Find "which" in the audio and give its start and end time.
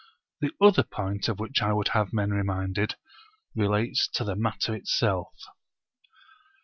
1.39-1.61